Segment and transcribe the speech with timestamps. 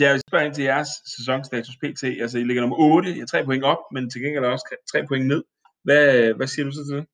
[0.00, 2.02] Pierre, jeg spørger ind til jeres sæsonstatus PT.
[2.22, 4.66] Altså, I ligger nummer 8, jeg er 3 point op, men til gengæld er også
[4.92, 5.42] 3 point ned.
[5.86, 6.04] Hvad,
[6.38, 7.06] hvad siger du så til det?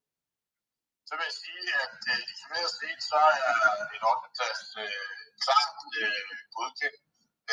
[1.09, 4.28] Så vil jeg sige, at øh, isoleret set, så er en 8.
[4.36, 5.14] plads øh,
[5.45, 6.98] klart øh, godkendt.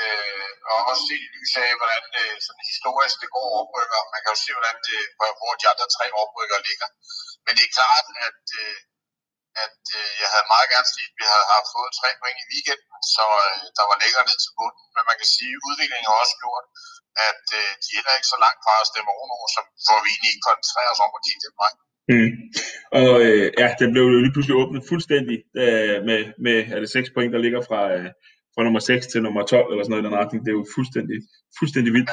[0.02, 4.02] Øh, og også se i lys af, hvordan øh, sådan historisk det går oprykker.
[4.14, 5.00] Man kan jo se, hvordan det,
[5.40, 6.90] hvor de andre tre oprykker ligger.
[7.46, 8.78] Men det er klart, at, øh,
[9.66, 12.50] at øh, jeg havde meget gerne set, at vi havde haft fået tre point i
[12.54, 14.86] weekenden, så øh, der var længere ned til bunden.
[14.96, 16.66] Men man kan sige, at udviklingen har også gjort,
[17.30, 20.32] at øh, de er ikke så langt fra at stemme ovenover, som hvor vi egentlig
[20.34, 21.74] ikke koncentrerer os om at kigge den vej.
[22.12, 22.32] Mm.
[23.02, 26.90] Og øh, ja, det blev jo lige pludselig åbnet fuldstændig øh, med, med er det
[26.90, 28.10] 6 point, der ligger fra, øh,
[28.54, 30.40] fra nummer 6 til nummer 12 eller sådan noget i den retning.
[30.44, 31.18] Det er jo fuldstændig,
[31.60, 32.12] fuldstændig vildt.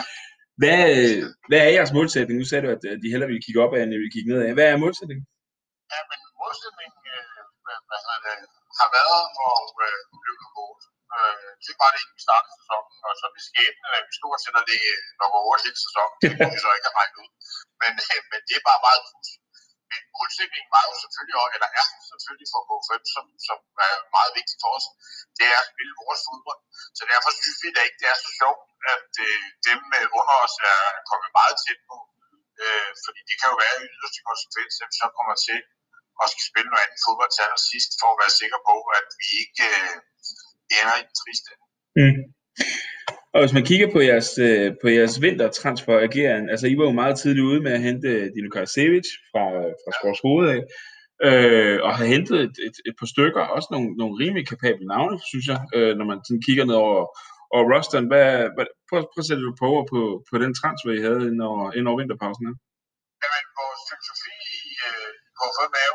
[0.60, 1.18] Hvad, øh,
[1.48, 2.36] hvad er jeres målsætning?
[2.38, 4.40] Nu sagde du, at de hellere ville kigge op af, end de ville kigge ned
[4.46, 4.50] af.
[4.56, 5.24] Hvad er målsætningen?
[5.92, 6.99] Ja, men målsætningen øh,
[7.90, 8.38] hvad hedder det,
[8.78, 10.86] har været og øh, blive nummer 8.
[11.16, 14.40] Øh, det var det i vi startede sæsonen, og så er skæbne, at vi stort
[14.42, 16.16] set at ligge nummer 8 hele sæsonen.
[16.20, 17.30] Det kunne vi så ikke have regnet ud.
[17.80, 19.44] Men, øh, men det er bare meget pudsigt.
[19.90, 24.32] Men målsætningen var jo selvfølgelig, også, eller er selvfølgelig for K5, som, som er meget
[24.38, 24.86] vigtigt for os,
[25.38, 26.60] det er at spille vores fodbold.
[26.98, 28.62] Så derfor synes vi da ikke, det er så sjovt,
[28.94, 30.80] at øh, dem øh, under os er
[31.10, 31.96] kommet meget tæt på.
[32.62, 35.58] Øh, fordi det kan jo være i yderste konsekvens, at vi så kommer til
[36.22, 39.28] at skal spille noget andet fodbold til sidst, for at være sikker på, at vi
[39.42, 39.96] ikke øh,
[40.78, 41.50] ender i den triste.
[41.98, 42.20] Mm.
[43.34, 47.16] Og hvis man kigger på jeres, øh, på jeres vintertransfer-ageren, altså I var jo meget
[47.18, 49.44] tidligt ude med at hente Dino Karasevic fra,
[49.82, 50.60] fra Skors Hoved af,
[51.28, 55.16] øh, og har hentet et, et, et par stykker, også nogle, nogle rimelig kapable navne,
[55.30, 57.00] synes jeg, øh, når man sådan kigger ned over,
[57.54, 58.06] over rosteren.
[58.12, 60.00] Hvad, hvad, prøv, prøv at sætte du på på,
[60.30, 62.56] på den transfer, I havde ind over, ind over vinterpausen her.
[63.22, 64.36] Jamen, vores filosofi
[64.86, 65.44] øh, på
[65.84, 65.90] er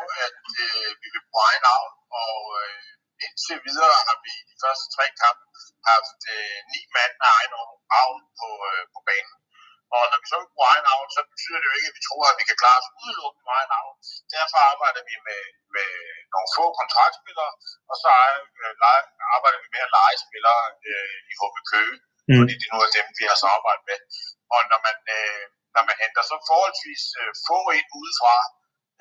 [1.35, 1.91] bruge egen navn,
[2.21, 2.89] og øh,
[3.25, 5.43] indtil videre har vi i de første tre kampe
[5.91, 7.53] haft øh, ni mand af egen
[8.01, 9.35] avn på, øh, på banen.
[9.95, 12.05] Og når vi så ikke bruger egen avn, så betyder det jo ikke, at vi
[12.07, 13.95] tror, at vi kan klare os udelukkende med egen avn.
[14.35, 15.43] Derfor arbejder vi med,
[15.75, 15.89] med
[16.33, 17.51] nogle få kontraktspillere,
[17.91, 18.11] og så
[18.61, 18.73] øh,
[19.35, 21.95] arbejder vi med at lege spillere øh, i HB Køge,
[22.29, 22.37] mm.
[22.39, 23.99] fordi det er nogle af dem, vi har samarbejdet med.
[24.53, 25.43] Og når man, øh,
[25.75, 28.37] når man henter så forholdsvis øh, få ind udefra,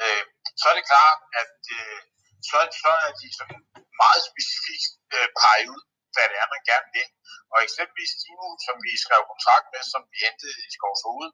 [0.02, 0.24] øh,
[0.60, 2.00] så er det klart, at øh,
[2.48, 3.60] så, så er de sådan
[4.02, 5.82] meget specifikt øh, peget ud
[6.14, 7.08] hvad det er, man gerne vil.
[7.52, 11.30] Og eksempelvis Timo, som vi skrev kontrakt med, som vi hentede i Skovs Hoved,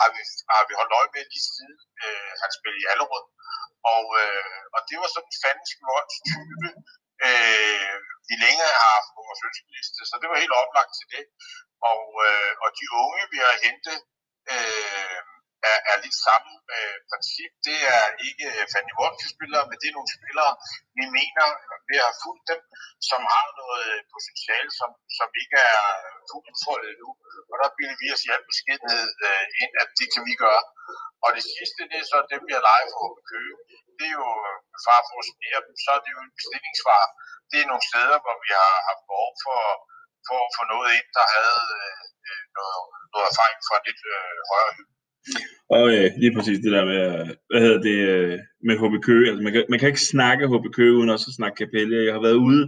[0.00, 0.20] har vi,
[0.54, 3.26] har vi holdt øje med lige siden øh, han spillede i Allerød.
[3.94, 5.72] Og, øh, og det var sådan en fandens
[6.30, 6.68] type,
[7.26, 7.96] øh,
[8.28, 11.24] vi længe har haft på vores ønskeliste, så det var helt oplagt til det.
[11.90, 13.98] Og, øh, og de unge, vi har hentet,
[14.54, 15.20] øh,
[15.70, 17.52] er, er lidt samme øh, princip.
[17.68, 20.52] Det er ikke øh, Fanny Wolfsburg-spillere, men det er nogle spillere,
[20.98, 21.46] vi mener,
[21.88, 22.60] ved at have fulgt dem,
[23.10, 27.10] som har noget øh, potentiale, som, som ikke er øh, fuldt udfoldet endnu.
[27.50, 30.64] Og der bilder vi os i al beskedenhed øh, ind, at det kan vi gøre.
[31.24, 32.64] Og det sidste, det er så dem, vi har
[32.94, 33.60] for at købe.
[33.98, 34.28] Det er jo,
[34.86, 37.02] far for at snere dem, så er det jo en bestillingsvar.
[37.50, 39.60] Det er nogle steder, hvor vi har haft behov for,
[40.28, 42.02] for at få noget ind, der havde øh,
[42.56, 42.80] noget,
[43.12, 44.93] noget erfaring fra lidt øh, højere hylde.
[45.76, 47.02] Og øh, lige præcis det der med,
[47.48, 48.36] hvad hedder det, øh,
[48.68, 49.26] med HB Køge.
[49.30, 52.06] Altså, man, kan, man kan ikke snakke HB Køge uden også at snakke Capelle.
[52.08, 52.62] Jeg har været ude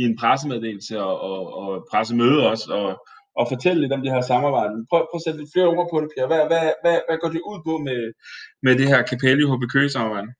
[0.00, 2.88] i en pressemeddelelse og, og, og pressemøde også, og,
[3.38, 4.74] og fortælle lidt om det her samarbejde.
[4.90, 6.30] Prøv, prøv at sætte lidt flere ord på det, Pierre.
[6.32, 8.00] Hvad, hvad, hvad, hvad går det ud på med,
[8.66, 10.30] med det her Capelle HB Køge samarbejde?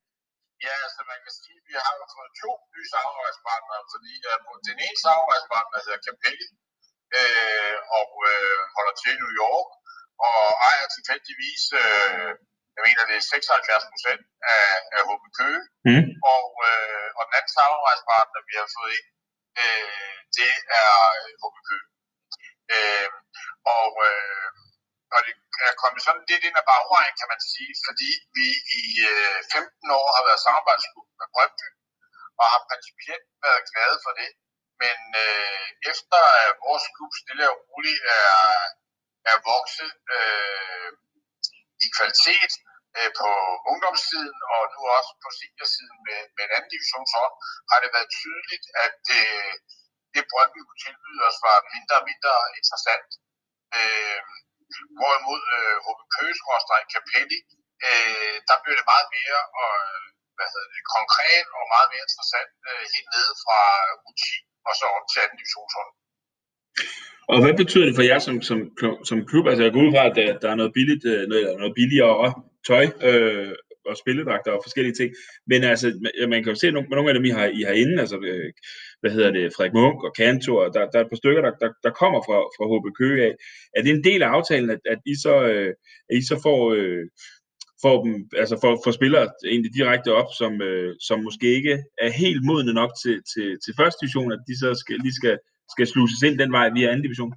[0.67, 4.79] Ja, altså man kan sige, at vi har fået to nye samarbejdspartnere, fordi uh, den
[4.87, 6.49] ene samarbejdspartner hedder Capelli,
[7.19, 9.69] øh, og øh, holder til i New York,
[10.27, 12.31] og ejer tilfældigvis, øh,
[12.77, 14.23] jeg mener det er 76 procent
[14.55, 16.05] af, af HB Køge, mm.
[16.35, 19.09] og, øh, og den anden samarbejdspartner, vi har fået ind,
[19.63, 20.93] øh, det er
[21.43, 21.87] HB Køge.
[22.75, 23.09] Øh,
[23.77, 24.49] og, øh,
[25.15, 25.35] og det
[25.69, 28.49] er kommet sådan lidt ind ad bagvejen, kan man sige, fordi vi
[28.81, 31.69] i øh, 15 år har været samarbejdsklub med Brøndby,
[32.41, 34.31] og har principielt været glade for det.
[34.83, 38.35] Men øh, efter at vores klub stille og roligt er
[39.33, 40.91] er vokset øh,
[41.87, 42.53] i kvalitet
[42.97, 43.29] øh, på
[43.71, 47.35] ungdomssiden og nu også på seniorsiden med, med en anden divisionshold,
[47.71, 49.53] har det været tydeligt, at øh,
[50.15, 53.11] det Brøndby kunne tilbyde os var mindre og mindre interessant.
[53.79, 54.21] Øh,
[54.99, 57.41] hvorimod øh, HB Køgesgråstrej Capelli,
[57.89, 59.75] øh, der blev det meget mere og,
[60.37, 63.61] hvad hedder det, konkret og meget mere interessant øh, helt nede fra
[64.07, 64.35] U10
[64.69, 65.91] og så op til anden divisionshold.
[67.29, 68.59] Og hvad betyder det for jer som, som,
[69.05, 69.47] som klub?
[69.47, 72.35] Altså jeg går ud fra, at der, der er noget billigt, øh, noget, noget billigere
[72.67, 73.53] tøj øh,
[73.87, 75.11] og spilledragter og forskellige ting.
[75.47, 75.87] Men altså,
[76.29, 78.51] man kan jo se, at nogle af dem, I har, I har inde, altså, øh,
[79.01, 81.71] hvad hedder det, Frederik Munk og Kantor, der, der er et par stykker, der, der,
[81.85, 83.35] der kommer fra, fra HB Køge af.
[83.77, 85.73] Er det en del af aftalen, at, at I så, øh,
[86.09, 87.05] at I så får, øh,
[87.85, 91.75] får dem, altså for, for spillere egentlig direkte op, som, øh, som måske ikke
[92.05, 95.37] er helt modne nok til, til, til første division, at de så skal, lige skal,
[95.75, 97.33] skal sluses ind den vej via anden division?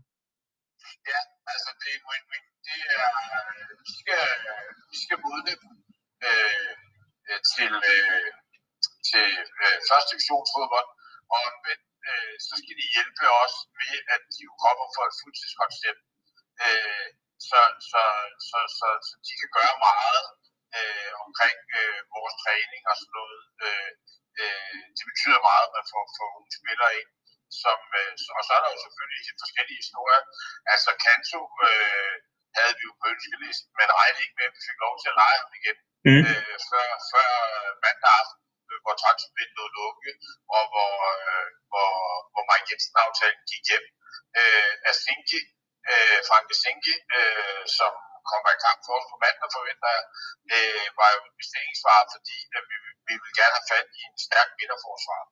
[1.12, 1.20] Ja,
[1.54, 2.46] altså det er en win-win.
[2.68, 5.54] Det er, øh, vi skal, øh, vi skal modne
[6.28, 6.72] øh,
[7.30, 8.30] øh, til, øh,
[9.10, 9.30] til
[9.64, 10.90] øh, første divisionsfodbold,
[11.38, 11.46] og
[12.10, 16.02] øh, så skal de hjælpe os ved, at de kommer for et fuldtidskoncept.
[16.66, 17.08] Øh,
[17.50, 17.60] så,
[17.92, 18.04] så,
[18.50, 20.24] så, så, så de kan gøre meget
[20.78, 23.42] øh, omkring øh, vores træning og sådan noget.
[23.66, 23.92] Øh,
[24.42, 27.10] øh, det betyder meget, at man får, får nogle spillere ind.
[27.62, 30.22] Som, øh, og så er der jo selvfølgelig forskellige historier.
[30.74, 32.16] Altså Kanto øh,
[32.58, 35.18] havde vi jo på ønskelisten, men regnede ikke med, at vi fik lov til at
[35.22, 35.78] lege ham igen.
[36.08, 36.24] Mm.
[36.30, 37.30] Øh, før, før
[37.84, 40.18] mandag aften, øh, hvor transfervinduet lukkede,
[40.56, 41.92] og hvor, øh, hvor,
[42.32, 43.86] hvor Mike Jensen-aftalen gik hjem.
[44.40, 45.42] Øh, Asinki,
[45.92, 47.94] øh, Frank Asinki, øh, som
[48.32, 50.06] kommer i kamp for os på mandag, forventer jeg,
[50.56, 52.76] øh, var jo en bestillingsvar, fordi at vi,
[53.08, 55.24] vi vil gerne have fat i en stærk midterforsvar.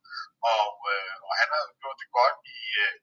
[0.56, 2.95] Og, øh, og han har gjort det godt i, øh,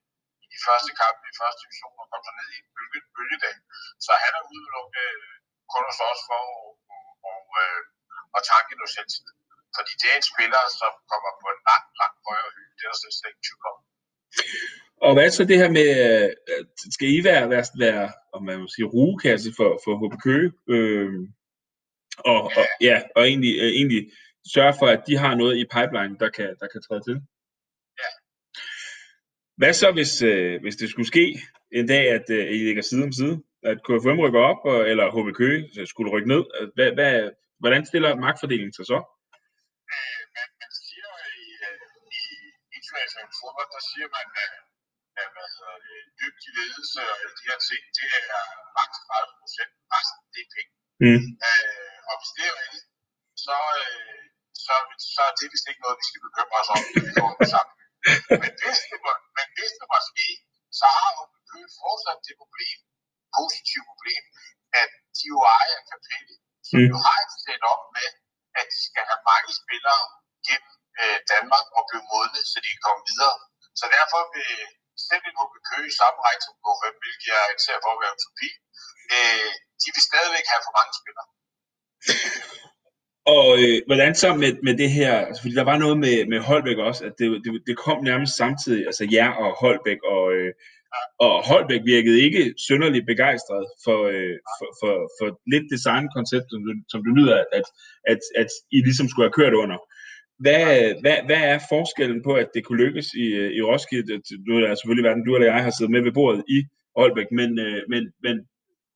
[0.44, 3.56] i de første kampe i første division og kom så ned i en bølge, bølgedag.
[4.04, 5.34] Så han er udelukket øh,
[5.72, 6.78] kun hos os for at
[7.32, 7.82] og, øh,
[8.34, 9.26] og tanke noget selvtid.
[9.76, 12.74] Fordi det er en spiller, som kommer på en langt, langt højere hylde.
[12.76, 13.78] Det er der slet ikke tvivl om.
[15.06, 15.88] Og hvad så det her med,
[16.50, 16.64] øh,
[16.96, 18.06] skal I være, være, være
[18.36, 20.48] om man må sige, rugekasse for, for HB Køge?
[20.74, 21.12] Øh,
[22.32, 24.02] og, og, ja, og egentlig, øh, egentlig
[24.54, 27.16] sørge for, at de har noget i pipeline, der kan, der kan træde til?
[28.02, 28.10] Ja.
[29.60, 31.24] Hvad så, hvis, øh, hvis det skulle ske
[31.78, 33.36] en dag, at øh, I ligger side om side?
[33.70, 36.42] At KFM rykker op, og, eller HB Køge skulle rykke ned?
[36.76, 37.12] Hvad, hvad,
[37.62, 38.98] hvordan stiller magtfordelingen sig så?
[39.94, 41.10] Øh, man, man siger
[41.42, 41.80] i, øh,
[42.18, 42.22] i
[42.78, 44.52] international fodbold, der siger man, at
[45.22, 48.44] af hvad hedder det, dygtig ledelse og de her ting, det er
[48.76, 49.72] maks 30 procent.
[49.94, 50.72] Resten, det er penge.
[51.04, 51.22] Mm.
[51.48, 52.86] Øh, og hvis det er rigtigt,
[53.46, 54.27] så, øh,
[54.68, 54.74] så,
[55.14, 56.82] så er det vist ikke noget, vi skal bekymre os om.
[58.40, 60.28] Men hvis det, var, men hvis det var ske,
[60.78, 61.10] så har
[61.50, 62.78] Køge fortsat det problem,
[63.38, 64.22] positive problem,
[64.82, 66.36] at de jo ejer Capelli,
[66.68, 66.90] som mm.
[66.92, 68.08] jo har et sæt op med,
[68.60, 70.02] at de skal have mange spillere
[70.46, 73.36] gennem øh, Danmark og blive modne, så de kan komme videre.
[73.78, 74.52] Så derfor vil
[75.08, 78.14] selv en HB Køge i samme række som KFM, hvilket jeg anser for at være
[78.16, 78.50] utopi,
[79.14, 79.50] øh,
[79.82, 81.28] de vil stadigvæk have for mange spillere.
[83.36, 86.40] Og øh, hvordan så med, med det her, altså, fordi der var noget med, med
[86.40, 90.52] Holbæk også, at det, det, det kom nærmest samtidig, altså jer og Holbæk, og, øh,
[91.24, 96.72] og Holbæk virkede ikke synderligt begejstret for, øh, for, for, for lidt designkoncept, som du,
[96.92, 97.66] som du lyder, at,
[98.12, 99.78] at, at I ligesom skulle have kørt under.
[100.44, 100.64] Hvad,
[101.02, 104.22] hvad, hvad er forskellen på, at det kunne lykkes i, øh, i Roskilde?
[104.46, 106.58] Nu er det altså, selvfølgelig hverken du eller jeg har siddet med ved bordet i
[106.96, 108.36] Holbæk, men, øh, men, men,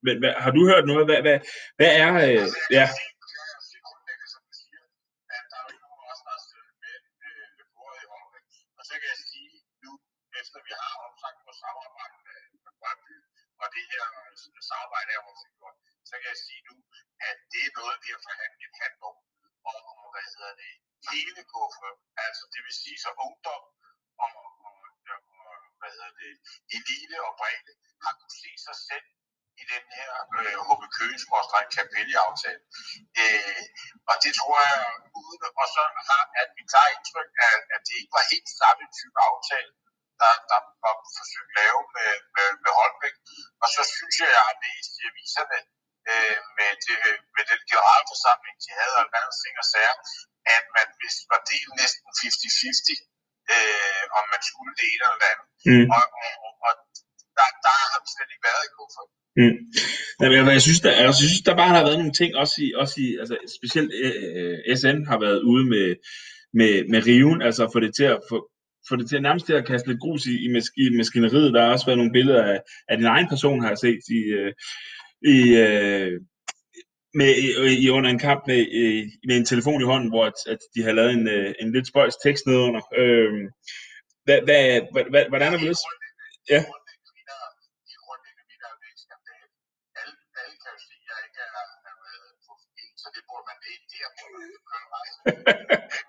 [0.06, 1.04] men hvad, har du hørt noget?
[1.08, 1.38] Hvad, hvad,
[1.78, 2.12] hvad er...
[2.28, 2.46] Øh,
[2.78, 2.88] ja.
[8.88, 9.52] Så kan jeg sige
[9.84, 9.92] nu,
[10.40, 13.16] efter vi har opsagt vores samarbejde med, med Brøndby,
[13.62, 14.04] og det her
[14.70, 15.76] samarbejde er vores gjort,
[16.08, 16.76] så kan jeg sige nu,
[17.28, 19.16] at det er noget, vi har forhandlet et hand om,
[19.70, 20.72] og, og hvad hedder det,
[21.12, 21.92] hele kuffer,
[22.26, 23.64] altså det vil sige så ungdom
[24.24, 24.30] og,
[24.68, 24.76] og,
[25.38, 26.32] og hvad hedder det,
[26.76, 27.72] elite og bredde,
[28.04, 29.06] har kunne se sig selv
[29.62, 31.24] i den her øh, HB Køges
[31.76, 32.62] Capelli-aftale.
[33.22, 33.64] Øh,
[34.10, 34.80] og det tror jeg,
[35.20, 35.82] uden, og så
[55.68, 55.86] Mm.
[55.96, 56.04] Og,
[56.44, 56.72] og, og
[57.38, 59.10] der, der har vi slet ikke været i kuffert.
[59.40, 59.56] Mm.
[60.20, 62.94] Jamen, jeg, synes, der, jeg synes, der bare har været nogle ting, også i, også
[63.04, 65.86] i altså, specielt øh, SN har været ude med,
[66.58, 68.36] med, med riven, altså få det til at få,
[68.88, 71.54] få det til nærmest til at kaste lidt grus i, i, i maskineriet.
[71.54, 74.20] Der har også været nogle billeder af, af din egen person, har jeg set i,
[74.38, 74.52] øh,
[75.34, 76.20] i, øh,
[77.14, 77.30] med,
[77.84, 78.60] i, under en kamp med,
[79.28, 81.88] med en telefon i hånden, hvor at, at de har lavet en, øh, en lidt
[81.88, 82.82] spøjs tekst nedenunder.
[82.98, 83.32] Øh,
[84.26, 85.76] hvad, hvad, hvad, hvordan er det?
[86.52, 86.60] Ja.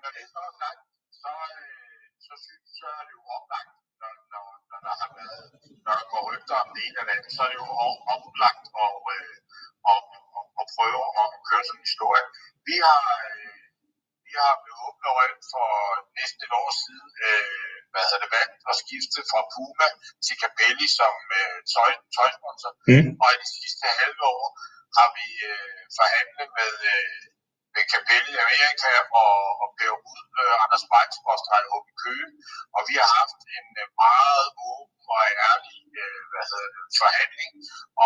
[0.02, 0.80] Når det så er sagt,
[1.22, 1.32] så,
[2.26, 5.44] så, synes, så er det jo oplagt, når, når, når, der har været,
[5.84, 7.68] når der går rygter om det ene eller andet, så er det jo
[8.14, 8.92] oplagt og,
[9.90, 9.98] og,
[10.36, 12.24] og, og prøve at køre sådan en historie.
[12.68, 13.62] Vi har, øh,
[14.26, 15.68] vi har med åbne øjne for
[16.18, 17.63] næsten et år siden øh,
[17.94, 19.88] hvad hedder det, valgt at skifte fra Puma
[20.24, 22.72] til Capelli som øh, tøj, tøjsponsor.
[22.90, 23.08] Mm.
[23.22, 24.46] Og i de sidste halve år
[24.96, 27.22] har vi øh, forhandlet med, øh,
[27.74, 32.28] med Capelli Amerika og, og Per Rud, øh, Anders Brejns, vores HB Køge.
[32.76, 35.20] Og vi har haft en øh, meget åben og
[35.50, 37.52] ærlig øh, hvad hedder det, forhandling.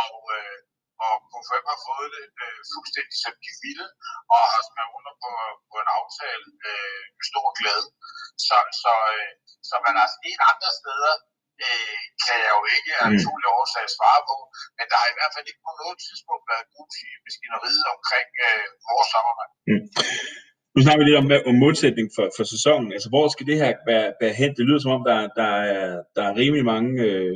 [0.02, 0.59] Og øh,
[1.05, 3.87] og KFM har fået det øh, fuldstændig som de ville,
[4.35, 5.31] og har skrevet under på,
[5.71, 7.87] på en aftale øh, med stor glæde.
[8.47, 9.33] Så, så, øh,
[9.69, 11.14] så man har set andre steder,
[11.64, 13.59] øh, kan jeg jo ikke af naturlige mm.
[13.59, 14.37] årsager svare på,
[14.76, 18.28] men der har i hvert fald ikke på noget tidspunkt været grus i maskineriet omkring
[18.47, 19.52] øh, vores samarbejde.
[19.71, 19.87] Mm.
[20.75, 22.88] Nu snakker vi lidt om, om modsætning for, for sæsonen.
[22.97, 24.50] Altså, hvor skal det her være, være hen?
[24.59, 27.33] Det lyder som om, der, der, er, der er rimelig mange øh,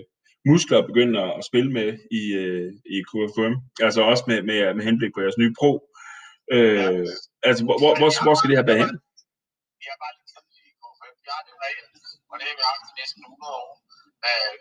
[0.50, 1.88] muskler at begynde at spille med
[2.20, 3.54] i, øh, i KFM.
[3.86, 5.70] Altså også med, med, med henblik på jeres nye pro.
[6.54, 6.88] Øh, ja.
[7.48, 8.92] Altså, hvor, hvor, hvor, hvor skal det her være hen?
[9.80, 11.14] Vi har bare lidt tidligt i KFM.
[11.24, 11.84] Vi har det regel,
[12.30, 13.72] og det har vi haft i næsten 100 år.
[14.26, 14.54] Uh,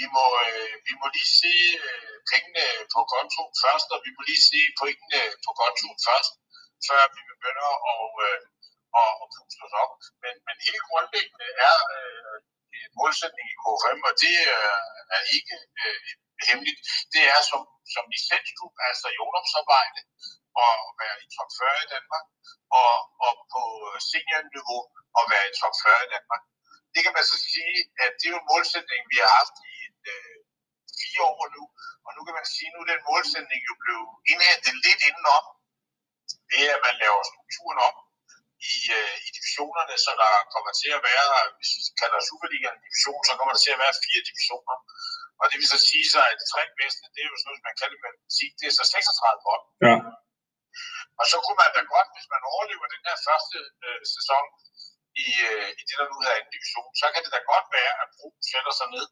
[0.00, 1.54] vi må, øh, vi må lige se
[1.86, 6.32] øh, pengene på konto først, og vi må lige se pointene på konto først,
[6.86, 8.40] før vi begynder at, øh,
[9.00, 9.92] at, at puste os op.
[10.22, 12.35] Men, men helt grundlæggende er øh,
[13.06, 14.80] målsætning i KFM, og det øh,
[15.16, 16.00] er ikke øh,
[16.48, 16.80] hemmeligt.
[17.14, 17.60] Det er som,
[17.94, 20.00] som licensklub, altså i ungdomsarbejde,
[20.64, 22.24] og være i top 40 i Danmark,
[22.80, 22.94] og,
[23.26, 24.80] og på øh, seniorniveau
[25.18, 26.42] at være i top 40 i Danmark.
[26.94, 29.74] Det kan man så sige, at det er jo en målsætning, vi har haft i
[29.88, 30.36] et, øh,
[31.00, 31.62] fire år nu,
[32.06, 35.44] og nu kan man sige, at nu er den målsætning jo blevet indhentet lidt indenom.
[36.50, 37.94] Det er, at man laver strukturen om,
[39.86, 41.26] divisionerne, så der kommer til at være,
[41.56, 44.76] hvis vi kalder Superligaen en division, så kommer der til at være fire divisioner.
[45.40, 47.68] Og det vil så sige sig, at de tre bedste, det er jo sådan noget,
[47.68, 49.64] man kalder det sige, det er så 36 hold.
[49.86, 49.96] Ja.
[51.20, 54.44] Og så kunne man da godt, hvis man overlever den her første øh, sæson
[55.26, 57.92] i, øh, i det, der nu hedder en division, så kan det da godt være,
[58.02, 59.06] at Bro sætter sig ned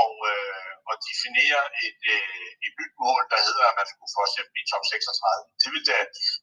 [0.00, 4.20] og, øh, og definerer et, øh, et nyt mål, der hedder, at man skulle få
[4.28, 5.42] eksempel i top 36.
[5.62, 5.98] Det vil da,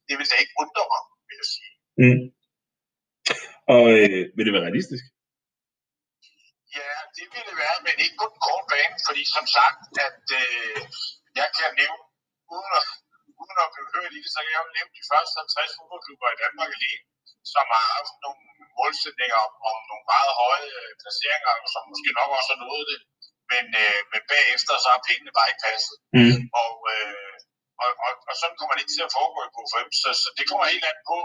[0.07, 1.73] det vil da ikke undre mig, vil jeg sige.
[2.01, 2.21] Mm.
[3.75, 5.03] Og øh, vil det være realistisk?
[6.77, 10.23] Ja, det vil det være, men ikke på den korte bane, fordi som sagt, at
[10.41, 10.79] øh,
[11.39, 12.03] jeg kan nævne,
[12.53, 12.87] uden at,
[13.41, 16.29] uden at blive hørt i det, så kan jeg jo nævne de første 50 fodboldklubber
[16.35, 17.05] i Danmark alene,
[17.53, 18.41] som har haft nogle
[18.79, 22.99] målsætninger om, om nogle meget høje øh, placeringer, som måske nok også har nået det,
[23.51, 25.97] men, øh, men bagefter så har pengene bare ikke passet.
[26.17, 26.37] Mm.
[26.63, 27.35] Og, øh,
[27.83, 30.45] og, og, og sådan kommer det ikke til at foregå i KFM, så, så det
[30.49, 31.19] kommer helt an på,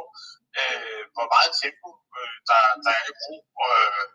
[0.60, 4.06] øh, hvor meget tempo øh, der, der er i brug, øh,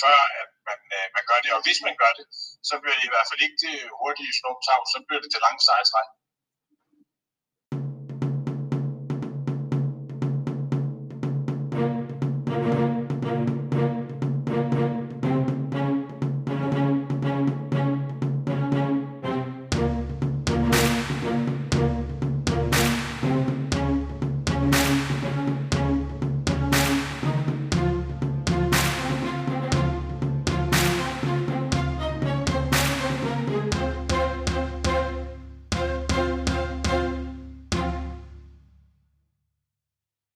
[0.00, 1.50] før at man, øh, man gør det.
[1.56, 2.26] Og hvis man gør det,
[2.68, 5.62] så bliver det i hvert fald ikke det hurtige snuptag, så bliver det det lange
[5.66, 6.08] seje træk.